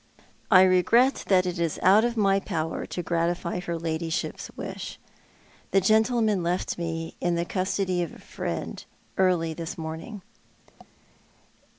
[0.51, 4.97] "I regret that it is out of my power to gratify her ladyship's wish.
[5.69, 8.83] The gentleman left me, in the custody of a friend,
[9.19, 10.23] early this morning."